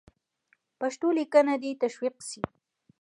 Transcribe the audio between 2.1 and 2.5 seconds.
سي.